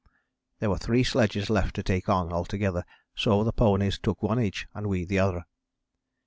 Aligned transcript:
There 0.57 0.71
were 0.71 0.79
three 0.79 1.03
sledges 1.03 1.47
left 1.47 1.75
to 1.75 1.83
take 1.83 2.09
on 2.09 2.33
altogether, 2.33 2.85
so 3.13 3.43
the 3.43 3.53
ponies 3.53 3.99
took 3.99 4.23
one 4.23 4.39
each 4.39 4.65
and 4.73 4.87
we 4.87 5.05
the 5.05 5.19
other. 5.19 5.45